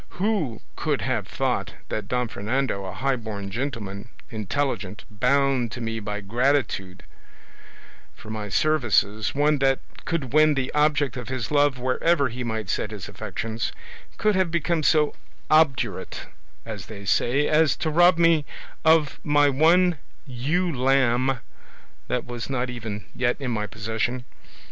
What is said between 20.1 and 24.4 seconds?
ewe lamb that was not even yet in my possession?